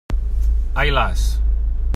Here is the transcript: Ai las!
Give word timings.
Ai 0.73 0.89
las! 0.89 1.21